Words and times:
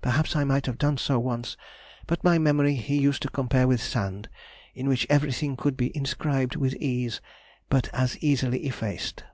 Perhaps 0.00 0.36
I 0.36 0.44
might 0.44 0.66
have 0.66 0.78
done 0.78 0.98
so 0.98 1.18
once, 1.18 1.56
but 2.06 2.22
my 2.22 2.38
memory 2.38 2.76
he 2.76 2.96
used 2.96 3.22
to 3.22 3.28
compare 3.28 3.66
with 3.66 3.82
sand, 3.82 4.28
in 4.72 4.86
which 4.86 5.04
everything 5.10 5.56
could 5.56 5.76
be 5.76 5.90
inscribed 5.96 6.54
with 6.54 6.76
ease, 6.76 7.20
but 7.70 7.88
as 7.92 8.16
easily 8.20 8.66
effaced. 8.66 9.24